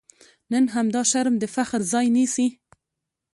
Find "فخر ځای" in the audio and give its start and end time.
1.55-2.07